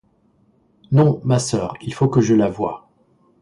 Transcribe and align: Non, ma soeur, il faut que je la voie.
Non, 0.91 1.21
ma 1.23 1.37
soeur, 1.37 1.75
il 1.79 1.93
faut 1.93 2.07
que 2.07 2.21
je 2.21 2.33
la 2.33 2.49
voie. 2.49 2.89